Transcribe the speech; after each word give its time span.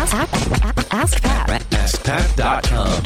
Ask, 0.00 0.14
ask, 0.14 0.94
ask 0.94 1.22
Pat. 1.22 1.60
AskPat.com. 1.60 3.02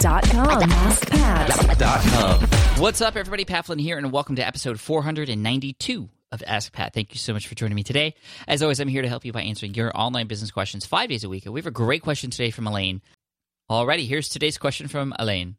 Dot 0.00 0.24
com. 0.30 0.70
AskPat. 0.70 2.78
What's 2.78 3.02
up, 3.02 3.14
everybody? 3.14 3.44
Pat 3.44 3.66
Flynn 3.66 3.78
here, 3.78 3.98
and 3.98 4.10
welcome 4.10 4.36
to 4.36 4.46
episode 4.46 4.80
492 4.80 6.08
of 6.32 6.42
Ask 6.46 6.72
Pat. 6.72 6.94
Thank 6.94 7.12
you 7.12 7.18
so 7.18 7.34
much 7.34 7.46
for 7.46 7.54
joining 7.54 7.74
me 7.74 7.82
today. 7.82 8.14
As 8.48 8.62
always, 8.62 8.80
I'm 8.80 8.88
here 8.88 9.02
to 9.02 9.08
help 9.08 9.26
you 9.26 9.32
by 9.32 9.42
answering 9.42 9.74
your 9.74 9.92
online 9.94 10.28
business 10.28 10.50
questions 10.50 10.86
five 10.86 11.10
days 11.10 11.24
a 11.24 11.28
week. 11.28 11.44
And 11.44 11.52
we 11.52 11.60
have 11.60 11.66
a 11.66 11.72
great 11.72 12.00
question 12.00 12.30
today 12.30 12.50
from 12.50 12.66
Elaine. 12.66 13.02
Alrighty, 13.70 14.08
here's 14.08 14.30
today's 14.30 14.56
question 14.56 14.88
from 14.88 15.12
Elaine. 15.18 15.56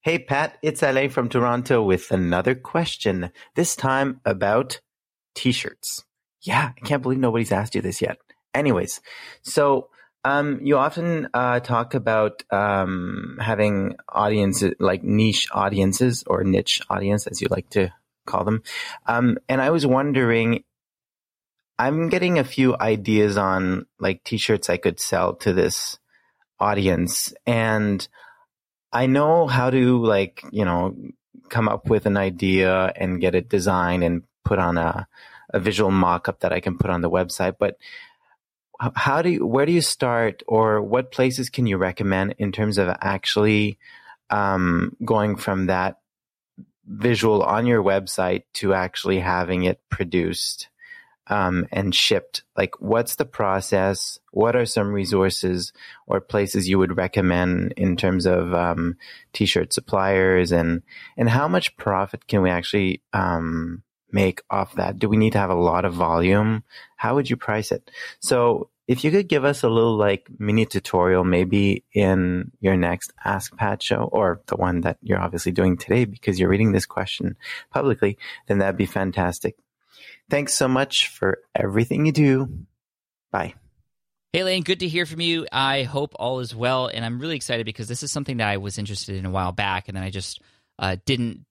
Hey 0.00 0.20
Pat, 0.20 0.56
it's 0.62 0.82
Elaine 0.82 1.10
from 1.10 1.28
Toronto 1.28 1.82
with 1.82 2.10
another 2.10 2.54
question. 2.54 3.30
This 3.56 3.76
time 3.76 4.22
about 4.24 4.80
t-shirts. 5.34 6.02
Yeah, 6.40 6.70
I 6.74 6.80
can't 6.86 7.02
believe 7.02 7.18
nobody's 7.18 7.52
asked 7.52 7.74
you 7.74 7.82
this 7.82 8.00
yet. 8.00 8.16
Anyways, 8.54 9.00
so 9.42 9.90
um, 10.24 10.60
you 10.62 10.76
often 10.76 11.28
uh, 11.32 11.60
talk 11.60 11.94
about 11.94 12.42
um, 12.52 13.38
having 13.40 13.96
audiences 14.08 14.74
like 14.78 15.02
niche 15.02 15.46
audiences 15.52 16.24
or 16.26 16.44
niche 16.44 16.80
audience, 16.90 17.26
as 17.26 17.40
you 17.40 17.48
like 17.50 17.70
to 17.70 17.92
call 18.26 18.44
them. 18.44 18.62
Um, 19.06 19.38
and 19.48 19.62
I 19.62 19.70
was 19.70 19.86
wondering, 19.86 20.64
I'm 21.78 22.08
getting 22.10 22.38
a 22.38 22.44
few 22.44 22.76
ideas 22.78 23.38
on 23.38 23.86
like 23.98 24.22
t-shirts 24.24 24.68
I 24.68 24.76
could 24.76 25.00
sell 25.00 25.36
to 25.36 25.52
this 25.52 25.98
audience, 26.58 27.32
and 27.46 28.06
I 28.92 29.06
know 29.06 29.46
how 29.46 29.70
to 29.70 30.04
like, 30.04 30.44
you 30.50 30.64
know, 30.64 30.96
come 31.48 31.68
up 31.68 31.88
with 31.88 32.06
an 32.06 32.16
idea 32.16 32.92
and 32.96 33.20
get 33.20 33.34
it 33.34 33.48
designed 33.48 34.04
and 34.04 34.22
put 34.44 34.58
on 34.58 34.76
a, 34.76 35.06
a 35.54 35.60
visual 35.60 35.90
mock-up 35.90 36.40
that 36.40 36.52
I 36.52 36.60
can 36.60 36.76
put 36.76 36.90
on 36.90 37.00
the 37.00 37.10
website. 37.10 37.54
But 37.58 37.76
how 38.94 39.22
do 39.22 39.30
you, 39.30 39.46
where 39.46 39.66
do 39.66 39.72
you 39.72 39.82
start 39.82 40.42
or 40.46 40.80
what 40.80 41.12
places 41.12 41.50
can 41.50 41.66
you 41.66 41.76
recommend 41.76 42.34
in 42.38 42.52
terms 42.52 42.78
of 42.78 42.88
actually 43.00 43.78
um, 44.30 44.96
going 45.04 45.36
from 45.36 45.66
that 45.66 45.98
visual 46.86 47.42
on 47.42 47.66
your 47.66 47.82
website 47.82 48.44
to 48.54 48.72
actually 48.72 49.20
having 49.20 49.64
it 49.64 49.80
produced 49.90 50.68
um, 51.26 51.66
and 51.70 51.94
shipped? 51.94 52.42
Like, 52.56 52.80
what's 52.80 53.16
the 53.16 53.26
process? 53.26 54.18
What 54.32 54.56
are 54.56 54.66
some 54.66 54.92
resources 54.92 55.72
or 56.06 56.20
places 56.20 56.68
you 56.68 56.78
would 56.78 56.96
recommend 56.96 57.72
in 57.76 57.96
terms 57.96 58.24
of 58.24 58.54
um, 58.54 58.96
t-shirt 59.34 59.72
suppliers 59.72 60.52
and 60.52 60.82
and 61.18 61.28
how 61.28 61.48
much 61.48 61.76
profit 61.76 62.26
can 62.26 62.40
we 62.40 62.50
actually 62.50 63.02
um, 63.12 63.82
make 64.12 64.42
off 64.50 64.74
that? 64.74 64.98
Do 64.98 65.08
we 65.08 65.16
need 65.16 65.32
to 65.32 65.38
have 65.38 65.50
a 65.50 65.54
lot 65.54 65.84
of 65.84 65.94
volume? 65.94 66.64
How 66.96 67.14
would 67.14 67.30
you 67.30 67.36
price 67.36 67.72
it? 67.72 67.90
So. 68.20 68.70
If 68.88 69.04
you 69.04 69.12
could 69.12 69.28
give 69.28 69.44
us 69.44 69.62
a 69.62 69.68
little 69.68 69.96
like 69.96 70.26
mini 70.40 70.66
tutorial, 70.66 71.22
maybe 71.22 71.84
in 71.92 72.50
your 72.60 72.76
next 72.76 73.12
Ask 73.24 73.56
Pat 73.56 73.80
show 73.80 74.08
or 74.10 74.40
the 74.46 74.56
one 74.56 74.80
that 74.80 74.98
you're 75.00 75.20
obviously 75.20 75.52
doing 75.52 75.76
today 75.76 76.06
because 76.06 76.40
you're 76.40 76.48
reading 76.48 76.72
this 76.72 76.86
question 76.86 77.36
publicly, 77.70 78.18
then 78.48 78.58
that'd 78.58 78.76
be 78.76 78.86
fantastic. 78.86 79.54
Thanks 80.28 80.54
so 80.54 80.66
much 80.66 81.06
for 81.06 81.38
everything 81.54 82.04
you 82.04 82.10
do. 82.10 82.48
Bye. 83.30 83.54
Hey, 84.32 84.42
Lane, 84.42 84.64
good 84.64 84.80
to 84.80 84.88
hear 84.88 85.06
from 85.06 85.20
you. 85.20 85.46
I 85.52 85.84
hope 85.84 86.14
all 86.16 86.40
is 86.40 86.52
well. 86.52 86.88
And 86.88 87.04
I'm 87.04 87.20
really 87.20 87.36
excited 87.36 87.66
because 87.66 87.86
this 87.86 88.02
is 88.02 88.10
something 88.10 88.38
that 88.38 88.48
I 88.48 88.56
was 88.56 88.76
interested 88.76 89.14
in 89.14 89.24
a 89.24 89.30
while 89.30 89.52
back, 89.52 89.86
and 89.86 89.96
then 89.96 90.02
I 90.02 90.10
just 90.10 90.42
uh, 90.80 90.96
didn't 91.04 91.44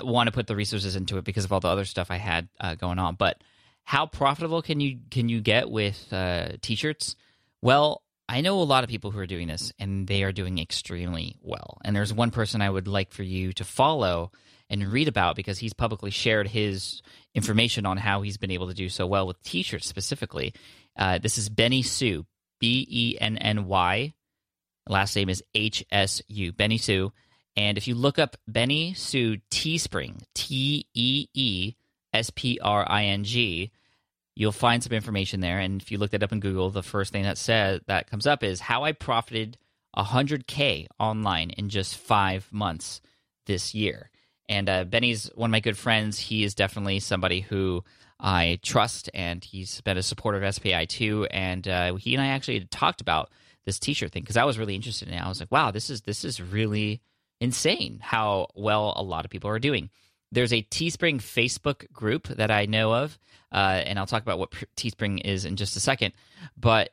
want 0.00 0.28
to 0.28 0.32
put 0.32 0.46
the 0.46 0.56
resources 0.56 0.96
into 0.96 1.18
it 1.18 1.24
because 1.24 1.44
of 1.44 1.52
all 1.52 1.60
the 1.60 1.68
other 1.68 1.84
stuff 1.84 2.10
I 2.10 2.16
had 2.16 2.48
uh, 2.60 2.74
going 2.74 2.98
on. 2.98 3.16
But 3.16 3.42
how 3.84 4.06
profitable 4.06 4.62
can 4.62 4.80
you 4.80 5.00
can 5.10 5.28
you 5.28 5.40
get 5.40 5.70
with 5.70 6.12
uh, 6.12 6.50
t-shirts? 6.62 7.16
Well, 7.60 8.02
I 8.28 8.40
know 8.40 8.60
a 8.60 8.62
lot 8.62 8.84
of 8.84 8.90
people 8.90 9.10
who 9.10 9.18
are 9.18 9.26
doing 9.26 9.48
this, 9.48 9.72
and 9.78 10.06
they 10.06 10.22
are 10.22 10.32
doing 10.32 10.58
extremely 10.58 11.36
well. 11.42 11.78
And 11.84 11.94
there's 11.94 12.14
one 12.14 12.30
person 12.30 12.62
I 12.62 12.70
would 12.70 12.88
like 12.88 13.12
for 13.12 13.22
you 13.22 13.52
to 13.54 13.64
follow 13.64 14.30
and 14.70 14.90
read 14.90 15.08
about 15.08 15.36
because 15.36 15.58
he's 15.58 15.74
publicly 15.74 16.10
shared 16.10 16.48
his 16.48 17.02
information 17.34 17.84
on 17.84 17.98
how 17.98 18.22
he's 18.22 18.38
been 18.38 18.50
able 18.50 18.68
to 18.68 18.74
do 18.74 18.88
so 18.88 19.06
well 19.06 19.26
with 19.26 19.42
t-shirts 19.42 19.86
specifically. 19.86 20.54
Uh, 20.96 21.18
this 21.18 21.36
is 21.36 21.48
Benny 21.48 21.82
Hsu, 21.82 22.24
B 22.58 22.86
E 22.88 23.18
N 23.20 23.36
N 23.36 23.66
Y. 23.66 24.14
Last 24.88 25.14
name 25.14 25.28
is 25.28 25.42
H 25.54 25.84
S 25.90 26.22
U, 26.28 26.52
Benny 26.52 26.78
Hsu. 26.78 27.12
And 27.56 27.76
if 27.76 27.86
you 27.86 27.94
look 27.94 28.18
up 28.18 28.36
Benny 28.48 28.94
Hsu 28.94 29.38
Teespring, 29.50 30.22
T 30.34 30.86
E 30.94 31.28
E 31.34 31.74
S 32.12 32.30
P 32.30 32.58
R 32.62 32.84
I 32.88 33.04
N 33.04 33.24
G, 33.24 33.70
you'll 34.34 34.52
find 34.52 34.82
some 34.82 34.92
information 34.92 35.40
there. 35.40 35.58
And 35.58 35.80
if 35.82 35.90
you 35.90 35.98
look 35.98 36.12
that 36.12 36.22
up 36.22 36.32
in 36.32 36.40
Google, 36.40 36.70
the 36.70 36.82
first 36.82 37.12
thing 37.12 37.24
that 37.24 37.38
says 37.38 37.80
that 37.86 38.10
comes 38.10 38.26
up 38.26 38.42
is 38.42 38.60
how 38.60 38.84
I 38.84 38.92
profited 38.92 39.58
100k 39.96 40.86
online 40.98 41.50
in 41.50 41.68
just 41.68 41.96
five 41.96 42.48
months 42.50 43.00
this 43.46 43.74
year. 43.74 44.10
And 44.48 44.68
uh, 44.68 44.84
Benny's 44.84 45.30
one 45.34 45.50
of 45.50 45.52
my 45.52 45.60
good 45.60 45.76
friends. 45.76 46.18
He 46.18 46.44
is 46.44 46.54
definitely 46.54 47.00
somebody 47.00 47.40
who 47.40 47.84
I 48.18 48.58
trust, 48.62 49.10
and 49.14 49.42
he's 49.42 49.80
been 49.80 49.98
a 49.98 50.02
supporter 50.02 50.42
of 50.42 50.54
SPI 50.54 50.86
too. 50.86 51.26
And 51.30 51.66
uh, 51.66 51.94
he 51.96 52.14
and 52.14 52.22
I 52.22 52.28
actually 52.28 52.60
talked 52.66 53.00
about 53.00 53.30
this 53.64 53.78
T-shirt 53.78 54.12
thing 54.12 54.22
because 54.22 54.36
I 54.36 54.44
was 54.44 54.58
really 54.58 54.74
interested 54.74 55.08
in 55.08 55.14
it. 55.14 55.22
I 55.22 55.28
was 55.28 55.40
like, 55.40 55.52
wow, 55.52 55.70
this 55.70 55.90
is 55.90 56.02
this 56.02 56.24
is 56.24 56.40
really 56.40 57.00
insane 57.42 57.98
how 58.00 58.46
well 58.54 58.94
a 58.96 59.02
lot 59.02 59.24
of 59.24 59.30
people 59.30 59.50
are 59.50 59.58
doing. 59.58 59.90
There's 60.30 60.52
a 60.52 60.62
Teespring 60.62 61.18
Facebook 61.18 61.92
group 61.92 62.28
that 62.28 62.50
I 62.50 62.66
know 62.66 62.94
of, 62.94 63.18
uh, 63.50 63.82
and 63.84 63.98
I'll 63.98 64.06
talk 64.06 64.22
about 64.22 64.38
what 64.38 64.52
Teespring 64.76 65.20
is 65.24 65.44
in 65.44 65.56
just 65.56 65.76
a 65.76 65.80
second. 65.80 66.14
But 66.56 66.90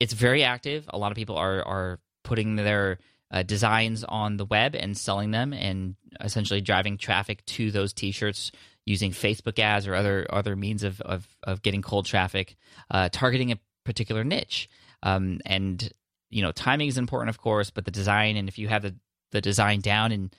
it's 0.00 0.12
very 0.12 0.42
active. 0.42 0.84
A 0.88 0.98
lot 0.98 1.12
of 1.12 1.16
people 1.16 1.36
are 1.36 1.62
are 1.64 2.00
putting 2.24 2.56
their 2.56 2.98
uh, 3.30 3.42
designs 3.42 4.04
on 4.04 4.36
the 4.36 4.44
web 4.44 4.74
and 4.74 4.98
selling 4.98 5.30
them, 5.30 5.52
and 5.52 5.94
essentially 6.20 6.60
driving 6.60 6.98
traffic 6.98 7.44
to 7.46 7.70
those 7.70 7.92
T-shirts 7.92 8.50
using 8.84 9.12
Facebook 9.12 9.58
ads 9.58 9.86
or 9.86 9.94
other 9.94 10.26
other 10.28 10.56
means 10.56 10.82
of 10.82 11.00
of, 11.02 11.26
of 11.44 11.62
getting 11.62 11.82
cold 11.82 12.04
traffic, 12.04 12.56
uh, 12.90 13.08
targeting 13.10 13.52
a 13.52 13.58
particular 13.84 14.24
niche. 14.24 14.68
Um, 15.02 15.40
and 15.46 15.90
you 16.30 16.42
know, 16.42 16.52
timing 16.52 16.88
is 16.88 16.98
important, 16.98 17.30
of 17.30 17.38
course, 17.38 17.70
but 17.70 17.84
the 17.84 17.90
design 17.92 18.36
and 18.36 18.48
if 18.48 18.58
you 18.58 18.68
have 18.68 18.82
the 18.82 18.96
the 19.34 19.42
design 19.42 19.80
down 19.80 20.12
and 20.12 20.34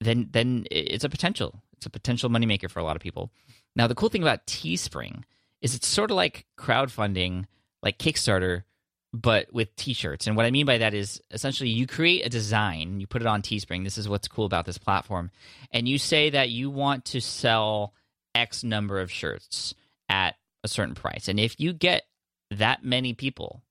then 0.00 0.28
then 0.30 0.66
it's 0.70 1.04
a 1.04 1.08
potential. 1.08 1.60
It's 1.76 1.86
a 1.86 1.90
potential 1.90 2.30
moneymaker 2.30 2.70
for 2.70 2.78
a 2.78 2.84
lot 2.84 2.94
of 2.94 3.02
people. 3.02 3.32
Now, 3.74 3.88
the 3.88 3.94
cool 3.94 4.08
thing 4.08 4.22
about 4.22 4.46
Teespring 4.46 5.24
is 5.60 5.74
it's 5.74 5.86
sort 5.86 6.10
of 6.10 6.16
like 6.16 6.46
crowdfunding, 6.58 7.46
like 7.82 7.98
Kickstarter, 7.98 8.64
but 9.12 9.52
with 9.52 9.74
T-shirts. 9.76 10.26
And 10.26 10.36
what 10.36 10.46
I 10.46 10.50
mean 10.50 10.66
by 10.66 10.78
that 10.78 10.94
is 10.94 11.20
essentially 11.30 11.70
you 11.70 11.86
create 11.86 12.24
a 12.24 12.28
design, 12.28 13.00
you 13.00 13.06
put 13.06 13.22
it 13.22 13.26
on 13.26 13.42
Teespring. 13.42 13.84
This 13.84 13.98
is 13.98 14.08
what's 14.08 14.28
cool 14.28 14.44
about 14.44 14.66
this 14.66 14.78
platform, 14.78 15.30
and 15.72 15.88
you 15.88 15.98
say 15.98 16.30
that 16.30 16.50
you 16.50 16.70
want 16.70 17.06
to 17.06 17.20
sell 17.20 17.94
X 18.34 18.62
number 18.62 19.00
of 19.00 19.10
shirts 19.10 19.74
at 20.08 20.36
a 20.62 20.68
certain 20.68 20.94
price, 20.94 21.28
and 21.28 21.40
if 21.40 21.58
you 21.58 21.72
get 21.72 22.02
that 22.50 22.84
many 22.84 23.14
people, 23.14 23.62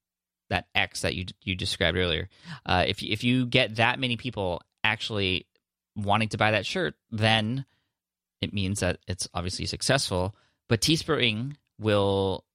that 0.52 0.68
X 0.76 1.02
that 1.02 1.16
you 1.16 1.26
you 1.42 1.56
described 1.56 1.98
earlier, 1.98 2.30
uh, 2.66 2.86
if 2.88 3.02
if 3.02 3.24
you 3.24 3.48
get 3.48 3.78
that 3.78 4.00
many 4.00 4.18
people 4.18 4.62
actually 4.84 5.48
wanting 5.96 6.30
to 6.30 6.38
buy 6.38 6.52
that 6.52 6.66
shirt, 6.66 6.94
then 7.10 7.66
it 8.42 8.54
means 8.54 8.82
that 8.82 9.00
it's 9.08 9.28
obviously 9.34 9.66
successful. 9.66 10.36
But 10.70 10.82
Teespring 10.82 11.56
will 11.80 12.46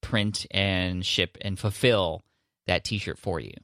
print 0.00 0.46
and 0.50 1.04
ship 1.04 1.36
and 1.40 1.58
fulfill 1.58 2.24
that 2.66 2.84
T-shirt 2.84 3.18
for 3.18 3.40
you. 3.40 3.54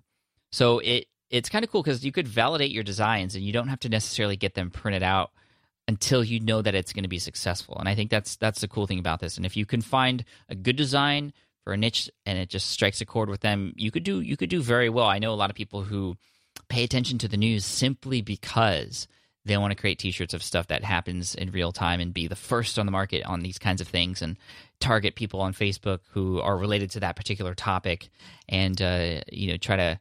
So 0.51 0.81
it 0.81 1.07
it's 1.31 1.49
kind 1.49 1.65
of 1.65 1.71
cool 1.71 1.83
because 1.83 2.05
you 2.05 2.13
could 2.13 2.29
validate 2.29 2.71
your 2.71 2.83
designs 2.83 3.35
and 3.35 3.45
you 3.45 3.53
don't 3.53 3.69
have 3.69 3.81
to 3.81 3.89
necessarily 3.89 4.37
get 4.37 4.55
them 4.55 4.71
printed 4.71 5.03
out 5.03 5.31
until 5.89 6.23
you 6.23 6.41
know 6.41 6.63
that 6.63 6.75
it's 6.75 6.93
going 6.93 7.05
to 7.05 7.09
be 7.09 7.19
successful. 7.19 7.77
And 7.79 7.89
I 7.89 7.95
think 7.95 8.11
that's 8.11 8.37
that's 8.37 8.61
the 8.61 8.69
cool 8.69 8.87
thing 8.87 8.99
about 8.99 9.21
this. 9.21 9.37
And 9.37 9.47
if 9.47 9.57
you 9.57 9.67
can 9.67 9.81
find 9.81 10.25
a 10.49 10.55
good 10.55 10.77
design 10.77 11.33
for 11.65 11.73
a 11.73 11.77
niche 11.77 12.11
and 12.27 12.39
it 12.39 12.49
just 12.49 12.71
strikes 12.71 13.01
a 13.01 13.07
chord 13.07 13.29
with 13.29 13.41
them, 13.41 13.73
you 13.77 13.91
could 13.91 14.05
do 14.05 14.21
you 14.21 14.37
could 14.37 14.51
do 14.51 14.63
very 14.63 14.89
well. 14.89 15.07
I 15.07 15.19
know 15.19 15.33
a 15.33 15.37
lot 15.37 15.51
of 15.51 15.57
people 15.57 15.83
who 15.83 16.17
pay 16.69 16.85
attention 16.85 17.19
to 17.19 17.29
the 17.29 17.37
news 17.37 17.65
simply 17.65 18.23
because 18.23 19.07
they 19.45 19.57
want 19.57 19.73
to 19.73 19.81
create 19.81 19.99
t-shirts 19.99 20.35
of 20.35 20.43
stuff 20.43 20.69
that 20.69 20.85
happens 20.85 21.35
in 21.35 21.51
real 21.51 21.73
time 21.73 22.01
and 22.01 22.15
be 22.15 22.29
the 22.29 22.37
first 22.37 22.79
on 22.79 22.87
the 22.87 22.93
market 22.93 23.25
on 23.25 23.41
these 23.41 23.59
kinds 23.59 23.81
of 23.81 23.89
things 23.89 24.23
and 24.23 24.39
target 24.79 25.17
people 25.17 25.41
on 25.41 25.53
facebook 25.53 25.99
who 26.13 26.41
are 26.41 26.57
related 26.57 26.93
to 26.93 27.01
that 27.01 27.17
particular 27.17 27.53
topic 27.53 28.09
and 28.49 28.81
uh, 28.81 29.21
you 29.33 29.49
know 29.51 29.57
try 29.57 29.75
to 29.75 29.99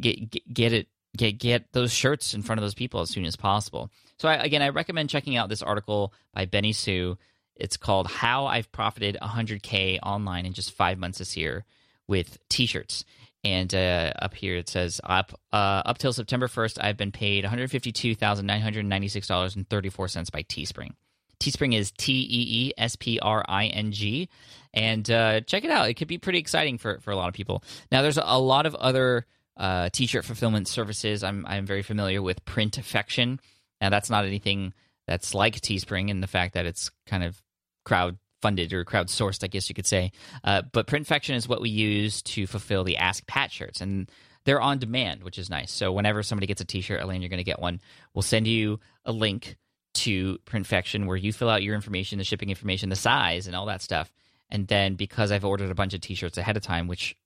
get, 0.00 0.30
get 0.30 0.52
get 0.54 0.72
it 0.72 0.88
get 1.16 1.38
get 1.38 1.72
those 1.72 1.92
shirts 1.92 2.34
in 2.34 2.42
front 2.42 2.58
of 2.58 2.62
those 2.62 2.74
people 2.74 3.00
as 3.00 3.10
soon 3.10 3.24
as 3.24 3.36
possible. 3.36 3.90
So 4.18 4.28
I, 4.28 4.36
again 4.36 4.62
i 4.62 4.68
recommend 4.68 5.10
checking 5.10 5.36
out 5.36 5.48
this 5.48 5.62
article 5.62 6.12
by 6.32 6.46
Benny 6.46 6.72
Hsu 6.72 7.16
it's 7.56 7.76
called 7.76 8.06
how 8.08 8.46
i've 8.46 8.70
profited 8.72 9.16
100k 9.20 9.98
online 10.02 10.46
in 10.46 10.52
just 10.52 10.72
five 10.72 10.98
months 10.98 11.18
this 11.18 11.36
year 11.36 11.64
with 12.06 12.38
t-shirts 12.48 13.04
and 13.44 13.74
uh, 13.74 14.12
up 14.22 14.34
here 14.34 14.56
it 14.56 14.68
says 14.68 15.02
up 15.04 15.38
uh, 15.52 15.82
up 15.84 15.98
till 15.98 16.14
September 16.14 16.48
1st, 16.48 16.78
I've 16.82 16.96
been 16.96 17.12
paid 17.12 17.44
one 17.44 17.50
hundred 17.50 17.70
fifty 17.70 17.92
two 17.92 18.14
thousand 18.14 18.46
nine 18.46 18.62
hundred 18.62 18.86
ninety 18.86 19.08
six 19.08 19.26
dollars 19.26 19.54
and 19.54 19.68
thirty 19.68 19.90
four 19.90 20.08
cents 20.08 20.30
by 20.30 20.44
Teespring. 20.44 20.92
Teespring 21.40 21.76
is 21.76 21.90
T 21.90 22.12
E 22.12 22.68
E 22.68 22.72
S 22.78 22.96
P 22.96 23.18
R 23.20 23.44
I 23.46 23.66
N 23.66 23.92
G. 23.92 24.30
And 24.72 25.08
uh, 25.10 25.42
check 25.42 25.64
it 25.64 25.70
out. 25.70 25.90
It 25.90 25.94
could 25.94 26.08
be 26.08 26.18
pretty 26.18 26.38
exciting 26.38 26.78
for, 26.78 26.98
for 27.00 27.10
a 27.10 27.16
lot 27.16 27.28
of 27.28 27.34
people. 27.34 27.62
Now, 27.92 28.02
there's 28.02 28.18
a 28.18 28.38
lot 28.40 28.66
of 28.66 28.74
other 28.74 29.26
uh, 29.56 29.88
t-shirt 29.92 30.24
fulfillment 30.24 30.66
services. 30.68 31.22
I'm 31.22 31.44
I'm 31.46 31.66
very 31.66 31.82
familiar 31.82 32.22
with 32.22 32.44
Printfection. 32.44 33.38
Now 33.80 33.90
that's 33.90 34.10
not 34.10 34.24
anything 34.24 34.72
that's 35.06 35.34
like 35.34 35.60
Teespring 35.60 36.08
in 36.08 36.20
the 36.20 36.26
fact 36.26 36.54
that 36.54 36.66
it's 36.66 36.90
kind 37.06 37.22
of 37.22 37.40
crowd 37.84 38.18
funded 38.42 38.72
or 38.72 38.84
crowdsourced, 38.84 39.42
I 39.42 39.46
guess 39.46 39.68
you 39.68 39.74
could 39.74 39.86
say. 39.86 40.12
Uh, 40.42 40.62
but 40.72 40.86
Printfection 40.86 41.34
is 41.34 41.48
what 41.48 41.60
we 41.60 41.70
use 41.70 42.20
to 42.22 42.46
fulfill 42.46 42.84
the 42.84 42.98
Ask 42.98 43.26
Pat 43.26 43.50
shirts, 43.50 43.80
and 43.80 44.10
they're 44.44 44.60
on 44.60 44.78
demand, 44.78 45.22
which 45.22 45.38
is 45.38 45.48
nice. 45.48 45.72
So 45.72 45.92
whenever 45.92 46.22
somebody 46.22 46.46
gets 46.46 46.60
a 46.60 46.66
T-shirt, 46.66 47.00
Elaine, 47.00 47.22
you're 47.22 47.30
going 47.30 47.38
to 47.38 47.44
get 47.44 47.60
one. 47.60 47.80
We'll 48.12 48.22
send 48.22 48.46
you 48.46 48.80
a 49.04 49.12
link 49.12 49.56
to 49.94 50.38
Printfection 50.44 51.06
where 51.06 51.16
you 51.16 51.32
fill 51.32 51.48
out 51.48 51.62
your 51.62 51.74
information, 51.74 52.18
the 52.18 52.24
shipping 52.24 52.50
information, 52.50 52.90
the 52.90 52.96
size, 52.96 53.46
and 53.46 53.56
all 53.56 53.66
that 53.66 53.80
stuff. 53.80 54.12
And 54.50 54.68
then 54.68 54.94
because 54.94 55.32
I've 55.32 55.44
ordered 55.44 55.70
a 55.70 55.74
bunch 55.74 55.94
of 55.94 56.00
T-shirts 56.00 56.36
ahead 56.36 56.56
of 56.56 56.62
time, 56.62 56.86
which 56.86 57.16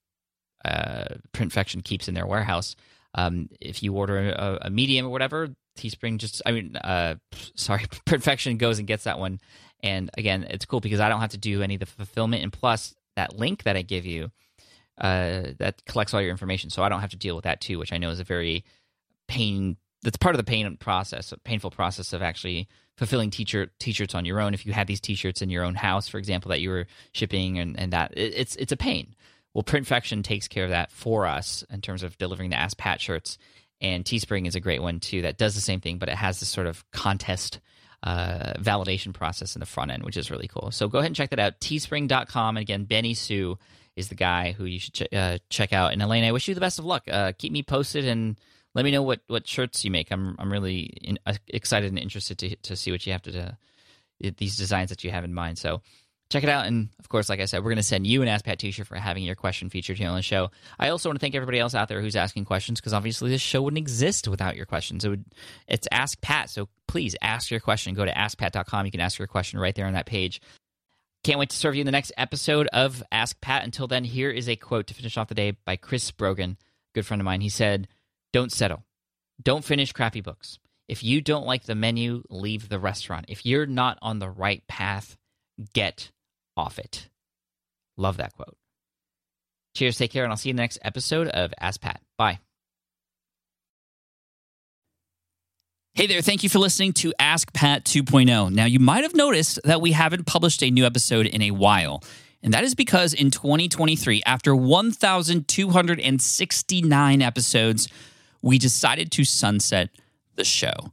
uh, 0.65 1.05
Printfection 1.33 1.83
keeps 1.83 2.09
in 2.09 2.15
their 2.15 2.27
warehouse. 2.27 2.77
Um, 3.15 3.49
if 3.61 3.83
you 3.83 3.95
order 3.95 4.31
a, 4.31 4.59
a, 4.63 4.71
medium 4.71 5.07
or 5.07 5.11
whatever, 5.11 5.49
Teespring 5.79 6.19
just, 6.19 6.43
I 6.45 6.53
mean, 6.53 6.77
uh, 6.77 7.15
sorry, 7.55 7.85
Printfection 8.07 8.59
goes 8.59 8.79
and 8.79 8.87
gets 8.87 9.05
that 9.05 9.19
one. 9.19 9.41
And 9.83 10.11
again, 10.19 10.45
it's 10.51 10.65
cool 10.65 10.81
because 10.81 11.01
I 11.01 11.09
don't 11.09 11.21
have 11.21 11.31
to 11.31 11.39
do 11.39 11.63
any 11.63 11.75
of 11.75 11.81
the 11.81 11.87
fulfillment. 11.87 12.43
And 12.43 12.53
plus, 12.53 12.95
that 13.17 13.39
link 13.39 13.63
that 13.63 13.77
I 13.77 13.83
give 13.83 14.05
you, 14.05 14.31
uh, 14.99 15.55
that 15.59 15.85
collects 15.87 16.13
all 16.15 16.21
your 16.21 16.31
information. 16.31 16.71
So 16.71 16.83
I 16.83 16.89
don't 16.89 17.01
have 17.01 17.11
to 17.11 17.17
deal 17.17 17.37
with 17.37 17.45
that 17.45 17.61
too, 17.61 17.79
which 17.79 17.93
I 17.93 17.99
know 17.99 18.11
is 18.11 18.21
a 18.21 18.25
very 18.25 18.65
pain, 19.29 19.77
that's 20.03 20.17
part 20.17 20.35
of 20.35 20.39
the 20.39 20.45
pain 20.45 20.77
process, 20.77 21.33
painful 21.45 21.71
process 21.71 22.13
of 22.13 22.23
actually 22.23 22.69
fulfilling 22.97 23.31
t-shirt 23.31 23.71
t-shirts 23.79 24.15
on 24.15 24.25
your 24.25 24.41
own. 24.41 24.55
If 24.55 24.67
you 24.67 24.73
had 24.73 24.89
these 24.89 25.01
t-shirts 25.01 25.43
in 25.43 25.51
your 25.51 25.65
own 25.65 25.77
house, 25.77 26.09
for 26.09 26.19
example, 26.19 26.49
that 26.49 26.61
you 26.61 26.71
were 26.71 26.87
shipping 27.13 27.59
and, 27.59 27.79
and 27.79 27.93
that, 27.93 28.13
it, 28.17 28.35
it's, 28.37 28.57
it's 28.57 28.73
a 28.73 28.77
pain. 28.77 29.15
Well, 29.55 29.65
Printfection 29.65 30.23
takes 30.23 30.49
care 30.49 30.65
of 30.65 30.71
that 30.71 30.91
for 30.91 31.27
us 31.27 31.65
in 31.71 31.81
terms 31.81 32.03
of 32.03 32.19
delivering 32.19 32.51
the 32.51 32.57
Ask 32.57 32.77
Pat 32.77 33.01
shirts. 33.01 33.39
And 33.81 34.05
Teespring 34.05 34.47
is 34.47 34.55
a 34.55 34.61
great 34.61 34.83
one 34.83 35.01
too 35.01 35.23
that 35.23 35.39
does 35.39 35.55
the 35.55 35.61
same 35.61 35.81
thing, 35.81 35.99
but 35.99 36.09
it 36.09 36.17
has 36.17 36.41
this 36.41 36.49
sort 36.49 36.67
of 36.67 36.89
contest 36.91 37.61
uh, 38.03 38.55
validation 38.59 39.13
process 39.13 39.57
in 39.57 39.61
the 39.61 39.67
front 39.67 39.91
end, 39.91 40.05
which 40.05 40.17
is 40.17 40.31
really 40.31 40.49
cool. 40.49 40.71
So 40.71 40.89
go 40.89 40.99
ahead 40.99 41.07
and 41.07 41.17
check 41.17 41.31
that 41.31 41.39
out. 41.39 41.61
Teespring.com. 41.61 42.57
And 42.57 42.63
again, 42.63 42.85
Benny 42.85 43.15
Hsu 43.15 43.57
is 43.97 44.09
the 44.09 44.15
guy 44.15 44.53
who 44.53 44.65
you 44.65 44.79
should 44.79 44.95
ch- 44.95 45.15
uh, 45.15 45.39
check 45.51 45.73
out. 45.73 45.93
And 45.93 46.03
Elaine, 46.03 46.25
I 46.25 46.33
wish 46.33 46.49
you 46.49 46.55
the 46.55 46.61
best 46.61 46.79
of 46.79 46.85
luck. 46.85 47.05
Uh, 47.11 47.33
keep 47.37 47.53
me 47.53 47.63
posted 47.63 48.05
and 48.05 48.37
let 48.75 48.85
me 48.85 48.91
know 48.91 49.03
what, 49.03 49.21
what 49.27 49.47
shirts 49.47 49.85
you 49.85 49.91
make. 49.91 50.11
I'm 50.13 50.37
I'm 50.39 50.53
really 50.53 50.83
in, 51.03 51.19
uh, 51.27 51.35
excited 51.49 51.89
and 51.89 51.99
interested 51.99 52.39
to 52.39 52.57
to 52.57 52.77
see 52.77 52.93
what 52.93 53.05
you 53.07 53.13
have 53.13 53.23
to 53.23 53.57
do, 54.21 54.31
these 54.37 54.57
designs 54.57 54.91
that 54.91 55.03
you 55.03 55.11
have 55.11 55.25
in 55.25 55.35
mind. 55.35 55.59
So 55.59 55.83
check 56.31 56.43
it 56.43 56.49
out. 56.49 56.67
And 56.67 56.91
of 56.99 57.09
course, 57.09 57.29
like 57.29 57.41
I 57.41 57.47
said, 57.47 57.59
we're 57.59 57.71
going 57.71 57.77
to 57.77 57.83
send 57.83 58.07
you 58.07 58.23
an 58.23 58.29
Ask 58.29 58.45
Pat 58.45 58.59
t-shirt 58.59 58.87
for 58.87 58.97
having 58.97 59.25
your 59.25 59.35
question 59.35 59.71
featured 59.71 59.99
here 59.99 60.09
on 60.09 60.17
the 60.17 60.23
show. 60.23 60.51
I 60.79 60.91
also 60.91 61.09
want 61.09 61.19
to 61.19 61.21
thank 61.21 61.35
everybody 61.35 61.59
else 61.59 61.75
out 61.75 61.89
there 61.89 62.01
who's 62.01 62.17
asking 62.17 62.45
questions 62.45 62.81
because 62.81 62.93
obviously 62.93 63.31
this 63.31 63.41
show 63.41 63.63
wouldn't 63.63 63.79
exist 63.79 64.29
without 64.29 64.57
your 64.57 64.67
questions. 64.67 65.05
It 65.05 65.09
would, 65.09 65.25
it's 65.67 65.89
Ask 65.91 66.21
Pat. 66.21 66.51
So 66.51 66.69
please 66.87 67.17
ask 67.23 67.51
your 67.51 67.61
question. 67.61 67.95
Go 67.95 68.05
to 68.05 68.13
askpat.com. 68.13 68.87
You 68.87 68.93
can 68.93 69.01
ask 69.01 69.19
your 69.19 69.29
question 69.29 69.59
right 69.59 69.75
there 69.75 69.87
on 69.87 69.95
that 69.95 70.07
page. 70.07 70.41
Can't 71.25 71.39
wait 71.39 71.51
to 71.51 71.57
serve 71.57 71.75
you 71.75 71.81
in 71.81 71.87
the 71.87 71.93
next 71.93 72.13
episode 72.17 72.69
of 72.69 73.03
Ask 73.11 73.41
Pat. 73.41 73.65
Until 73.65 73.87
then, 73.89 74.05
here 74.05 74.31
is 74.31 74.49
a 74.49 74.57
quote 74.57 74.87
to 74.89 74.95
finish 74.95 75.17
off 75.17 75.29
the 75.29 75.35
day 75.35 75.57
by 75.65 75.77
Chris 75.77 76.11
Brogan, 76.11 76.57
good 76.95 77.05
friend 77.05 77.21
of 77.21 77.25
mine. 77.25 77.41
He 77.41 77.49
said, 77.49 77.89
Don't 78.33 78.53
settle. 78.53 78.85
Don't 79.43 79.65
finish 79.65 79.93
crappy 79.93 80.21
books. 80.21 80.59
If 80.89 81.03
you 81.05 81.21
don't 81.21 81.47
like 81.47 81.65
the 81.65 81.75
menu, 81.75 82.23
leave 82.31 82.69
the 82.69 82.79
restaurant. 82.79 83.27
If 83.29 83.45
you're 83.45 83.67
not 83.67 83.99
on 84.01 84.21
the 84.21 84.31
right 84.31 84.67
path, 84.69 85.17
get 85.75 86.11
off 86.59 86.79
it. 86.79 87.09
Love 87.97 88.19
that 88.19 88.35
quote. 88.35 88.57
Cheers, 89.75 89.97
take 89.97 90.11
care, 90.11 90.25
and 90.25 90.33
I'll 90.33 90.37
see 90.37 90.49
you 90.49 90.53
in 90.53 90.57
the 90.57 90.63
next 90.63 90.79
episode 90.83 91.29
of 91.29 91.55
Ask 91.61 91.81
Pat. 91.81 92.01
Bye. 92.17 92.41
Hey 95.95 96.07
there, 96.07 96.21
thank 96.21 96.43
you 96.43 96.49
for 96.49 96.59
listening 96.59 96.93
to 96.95 97.13
Ask 97.19 97.53
Pat 97.53 97.85
2.0. 97.85 98.53
Now, 98.53 98.65
you 98.67 98.79
might 98.79 99.03
have 99.03 99.15
noticed 99.15 99.61
that 99.65 99.81
we 99.81 99.93
haven't 99.93 100.27
published 100.27 100.63
a 100.63 100.71
new 100.71 100.85
episode 100.85 101.27
in 101.27 101.43
a 101.43 101.53
while. 101.53 102.03
And 102.43 102.55
that 102.55 102.63
is 102.63 102.77
because 102.77 103.15
in 103.15 103.33
2023, 103.33 104.23
after 104.25 104.55
1,269 104.55 107.23
episodes, 107.23 107.89
we 108.43 108.59
decided 108.59 109.11
to 109.13 109.25
sunset 109.25 109.89
the 110.37 110.45
show 110.45 110.93